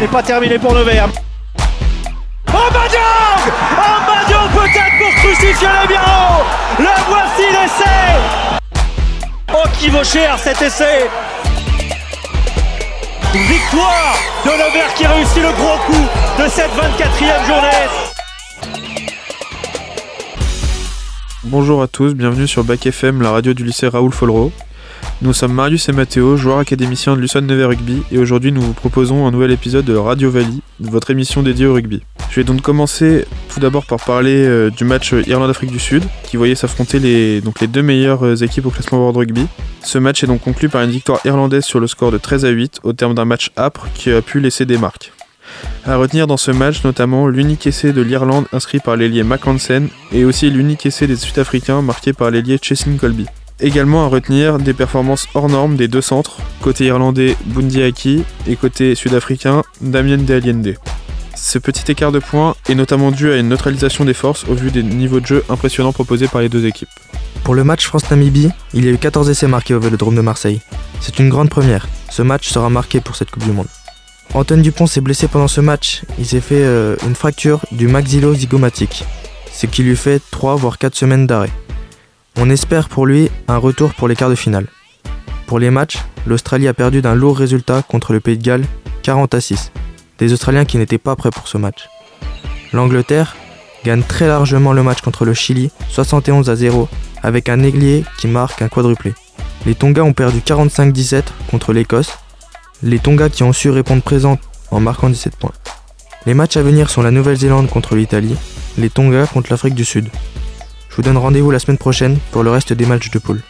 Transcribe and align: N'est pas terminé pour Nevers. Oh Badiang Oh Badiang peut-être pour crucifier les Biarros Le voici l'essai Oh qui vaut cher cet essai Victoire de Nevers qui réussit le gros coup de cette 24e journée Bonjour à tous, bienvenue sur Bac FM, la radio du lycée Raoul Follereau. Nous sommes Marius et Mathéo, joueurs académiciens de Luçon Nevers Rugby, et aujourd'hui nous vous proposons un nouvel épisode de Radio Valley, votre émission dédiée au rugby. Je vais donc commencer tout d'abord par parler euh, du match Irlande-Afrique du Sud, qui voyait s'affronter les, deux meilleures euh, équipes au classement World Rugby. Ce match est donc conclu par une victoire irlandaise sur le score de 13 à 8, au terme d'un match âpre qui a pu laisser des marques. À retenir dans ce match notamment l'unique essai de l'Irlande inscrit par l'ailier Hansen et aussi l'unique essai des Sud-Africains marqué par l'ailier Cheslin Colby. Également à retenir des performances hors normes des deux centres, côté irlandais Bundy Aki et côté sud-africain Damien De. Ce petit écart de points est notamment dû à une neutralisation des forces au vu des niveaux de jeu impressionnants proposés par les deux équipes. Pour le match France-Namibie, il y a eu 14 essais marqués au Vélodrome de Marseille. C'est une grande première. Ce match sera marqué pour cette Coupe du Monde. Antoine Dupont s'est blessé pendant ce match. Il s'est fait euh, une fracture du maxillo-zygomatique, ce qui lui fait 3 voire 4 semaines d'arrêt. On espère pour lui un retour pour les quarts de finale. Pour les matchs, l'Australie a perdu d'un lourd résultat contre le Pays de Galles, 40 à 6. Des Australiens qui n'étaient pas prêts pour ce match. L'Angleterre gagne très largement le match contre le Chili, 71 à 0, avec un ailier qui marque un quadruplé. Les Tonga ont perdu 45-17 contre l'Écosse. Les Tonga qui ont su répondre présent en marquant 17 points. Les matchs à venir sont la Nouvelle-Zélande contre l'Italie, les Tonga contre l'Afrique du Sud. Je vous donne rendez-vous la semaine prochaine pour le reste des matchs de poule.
N'est 0.00 0.08
pas 0.08 0.22
terminé 0.22 0.58
pour 0.58 0.74
Nevers. 0.74 1.08
Oh 2.48 2.52
Badiang 2.72 3.00
Oh 3.72 4.00
Badiang 4.06 4.48
peut-être 4.52 4.98
pour 4.98 5.14
crucifier 5.14 5.68
les 5.82 5.88
Biarros 5.88 6.44
Le 6.78 7.04
voici 7.08 7.42
l'essai 7.50 8.10
Oh 9.54 9.66
qui 9.78 9.88
vaut 9.88 10.04
cher 10.04 10.38
cet 10.38 10.60
essai 10.60 11.08
Victoire 13.32 14.16
de 14.44 14.50
Nevers 14.50 14.94
qui 14.94 15.06
réussit 15.06 15.42
le 15.42 15.52
gros 15.52 15.78
coup 15.86 16.42
de 16.42 16.48
cette 16.48 16.70
24e 16.72 17.46
journée 17.46 17.86
Bonjour 21.44 21.80
à 21.82 21.86
tous, 21.88 22.14
bienvenue 22.14 22.46
sur 22.48 22.64
Bac 22.64 22.84
FM, 22.84 23.22
la 23.22 23.30
radio 23.30 23.54
du 23.54 23.64
lycée 23.64 23.88
Raoul 23.88 24.12
Follereau. 24.12 24.52
Nous 25.22 25.32
sommes 25.32 25.54
Marius 25.54 25.88
et 25.88 25.92
Mathéo, 25.92 26.36
joueurs 26.36 26.58
académiciens 26.58 27.16
de 27.16 27.22
Luçon 27.22 27.40
Nevers 27.40 27.70
Rugby, 27.70 28.02
et 28.12 28.18
aujourd'hui 28.18 28.52
nous 28.52 28.60
vous 28.60 28.74
proposons 28.74 29.26
un 29.26 29.30
nouvel 29.30 29.50
épisode 29.50 29.86
de 29.86 29.96
Radio 29.96 30.30
Valley, 30.30 30.58
votre 30.78 31.10
émission 31.10 31.42
dédiée 31.42 31.64
au 31.64 31.72
rugby. 31.72 32.02
Je 32.28 32.36
vais 32.36 32.44
donc 32.44 32.60
commencer 32.60 33.24
tout 33.48 33.58
d'abord 33.58 33.86
par 33.86 33.98
parler 34.04 34.44
euh, 34.46 34.68
du 34.68 34.84
match 34.84 35.14
Irlande-Afrique 35.26 35.70
du 35.70 35.78
Sud, 35.78 36.04
qui 36.24 36.36
voyait 36.36 36.54
s'affronter 36.54 36.98
les, 36.98 37.40
deux 37.40 37.80
meilleures 37.80 38.26
euh, 38.26 38.36
équipes 38.36 38.66
au 38.66 38.70
classement 38.70 38.98
World 38.98 39.16
Rugby. 39.16 39.46
Ce 39.82 39.96
match 39.96 40.22
est 40.22 40.26
donc 40.26 40.42
conclu 40.42 40.68
par 40.68 40.82
une 40.82 40.90
victoire 40.90 41.20
irlandaise 41.24 41.64
sur 41.64 41.80
le 41.80 41.86
score 41.86 42.12
de 42.12 42.18
13 42.18 42.44
à 42.44 42.50
8, 42.50 42.80
au 42.82 42.92
terme 42.92 43.14
d'un 43.14 43.24
match 43.24 43.52
âpre 43.56 43.86
qui 43.94 44.12
a 44.12 44.20
pu 44.20 44.38
laisser 44.40 44.66
des 44.66 44.76
marques. 44.76 45.14
À 45.86 45.96
retenir 45.96 46.26
dans 46.26 46.36
ce 46.36 46.50
match 46.50 46.84
notamment 46.84 47.26
l'unique 47.26 47.66
essai 47.66 47.94
de 47.94 48.02
l'Irlande 48.02 48.44
inscrit 48.52 48.80
par 48.80 48.96
l'ailier 48.96 49.24
Hansen 49.46 49.88
et 50.12 50.26
aussi 50.26 50.50
l'unique 50.50 50.84
essai 50.84 51.06
des 51.06 51.16
Sud-Africains 51.16 51.80
marqué 51.80 52.12
par 52.12 52.30
l'ailier 52.30 52.58
Cheslin 52.60 52.98
Colby. 52.98 53.26
Également 53.60 54.04
à 54.04 54.08
retenir 54.08 54.58
des 54.58 54.74
performances 54.74 55.28
hors 55.34 55.48
normes 55.48 55.76
des 55.76 55.88
deux 55.88 56.02
centres, 56.02 56.40
côté 56.60 56.84
irlandais 56.86 57.36
Bundy 57.46 57.82
Aki 57.82 58.22
et 58.46 58.56
côté 58.56 58.94
sud-africain 58.94 59.62
Damien 59.80 60.18
De. 60.18 60.74
Ce 61.34 61.58
petit 61.58 61.90
écart 61.90 62.12
de 62.12 62.18
points 62.18 62.54
est 62.68 62.74
notamment 62.74 63.10
dû 63.10 63.30
à 63.30 63.36
une 63.36 63.48
neutralisation 63.48 64.04
des 64.04 64.12
forces 64.14 64.44
au 64.48 64.54
vu 64.54 64.70
des 64.70 64.82
niveaux 64.82 65.20
de 65.20 65.26
jeu 65.26 65.44
impressionnants 65.48 65.92
proposés 65.92 66.28
par 66.28 66.42
les 66.42 66.50
deux 66.50 66.66
équipes. 66.66 66.88
Pour 67.44 67.54
le 67.54 67.64
match 67.64 67.86
France-Namibie, 67.86 68.50
il 68.74 68.84
y 68.84 68.88
a 68.88 68.90
eu 68.90 68.98
14 68.98 69.30
essais 69.30 69.46
marqués 69.46 69.72
au 69.72 69.80
Vélodrome 69.80 70.16
de 70.16 70.20
Marseille. 70.20 70.60
C'est 71.00 71.18
une 71.18 71.30
grande 71.30 71.48
première. 71.48 71.88
Ce 72.10 72.20
match 72.20 72.48
sera 72.48 72.68
marqué 72.68 73.00
pour 73.00 73.16
cette 73.16 73.30
Coupe 73.30 73.44
du 73.44 73.52
Monde. 73.52 73.68
Antoine 74.34 74.60
Dupont 74.60 74.86
s'est 74.86 75.00
blessé 75.00 75.28
pendant 75.28 75.48
ce 75.48 75.62
match. 75.62 76.02
Il 76.18 76.26
s'est 76.26 76.40
fait 76.40 76.64
euh, 76.64 76.96
une 77.06 77.14
fracture 77.14 77.60
du 77.72 77.88
maxillo-zygomatique, 77.88 79.04
ce 79.50 79.64
qui 79.66 79.82
lui 79.82 79.96
fait 79.96 80.20
3 80.30 80.56
voire 80.56 80.76
4 80.76 80.94
semaines 80.94 81.26
d'arrêt. 81.26 81.52
On 82.38 82.50
espère 82.50 82.90
pour 82.90 83.06
lui 83.06 83.30
un 83.48 83.56
retour 83.56 83.94
pour 83.94 84.08
les 84.08 84.14
quarts 84.14 84.28
de 84.28 84.34
finale. 84.34 84.66
Pour 85.46 85.58
les 85.58 85.70
matchs, 85.70 85.96
l'Australie 86.26 86.68
a 86.68 86.74
perdu 86.74 87.00
d'un 87.00 87.14
lourd 87.14 87.38
résultat 87.38 87.82
contre 87.82 88.12
le 88.12 88.20
Pays 88.20 88.36
de 88.36 88.42
Galles, 88.42 88.66
40 89.02 89.32
à 89.34 89.40
6. 89.40 89.72
Des 90.18 90.32
Australiens 90.34 90.66
qui 90.66 90.76
n'étaient 90.76 90.98
pas 90.98 91.16
prêts 91.16 91.30
pour 91.30 91.48
ce 91.48 91.56
match. 91.56 91.88
L'Angleterre 92.74 93.36
gagne 93.84 94.02
très 94.02 94.26
largement 94.26 94.74
le 94.74 94.82
match 94.82 95.00
contre 95.00 95.24
le 95.24 95.32
Chili, 95.32 95.70
71 95.88 96.50
à 96.50 96.56
0, 96.56 96.88
avec 97.22 97.48
un 97.48 97.62
ailier 97.62 98.04
qui 98.18 98.26
marque 98.28 98.60
un 98.60 98.68
quadruplé. 98.68 99.14
Les 99.64 99.74
Tonga 99.74 100.02
ont 100.02 100.12
perdu 100.12 100.40
45-17 100.40 101.22
contre 101.50 101.72
l'Écosse. 101.72 102.18
Les 102.82 102.98
Tonga 102.98 103.30
qui 103.30 103.44
ont 103.44 103.54
su 103.54 103.70
répondre 103.70 104.02
présent 104.02 104.38
en 104.70 104.80
marquant 104.80 105.08
17 105.08 105.36
points. 105.36 105.52
Les 106.26 106.34
matchs 106.34 106.58
à 106.58 106.62
venir 106.62 106.90
sont 106.90 107.02
la 107.02 107.10
Nouvelle-Zélande 107.10 107.70
contre 107.70 107.94
l'Italie, 107.94 108.36
les 108.76 108.90
Tonga 108.90 109.26
contre 109.26 109.50
l'Afrique 109.50 109.74
du 109.74 109.86
Sud. 109.86 110.10
Je 110.96 111.02
vous 111.02 111.08
donne 111.08 111.18
rendez-vous 111.18 111.50
la 111.50 111.58
semaine 111.58 111.76
prochaine 111.76 112.16
pour 112.32 112.42
le 112.42 112.50
reste 112.50 112.72
des 112.72 112.86
matchs 112.86 113.10
de 113.10 113.18
poule. 113.18 113.42